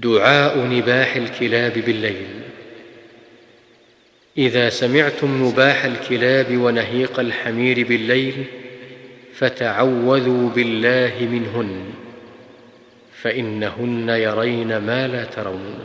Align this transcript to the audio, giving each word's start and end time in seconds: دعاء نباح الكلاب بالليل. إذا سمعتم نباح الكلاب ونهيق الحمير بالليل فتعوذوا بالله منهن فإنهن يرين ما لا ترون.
دعاء 0.00 0.58
نباح 0.58 1.16
الكلاب 1.16 1.72
بالليل. 1.72 2.26
إذا 4.38 4.68
سمعتم 4.68 5.46
نباح 5.46 5.84
الكلاب 5.84 6.56
ونهيق 6.56 7.20
الحمير 7.20 7.86
بالليل 7.86 8.44
فتعوذوا 9.34 10.50
بالله 10.50 11.12
منهن 11.20 11.84
فإنهن 13.22 14.08
يرين 14.08 14.76
ما 14.78 15.08
لا 15.08 15.24
ترون. 15.24 15.78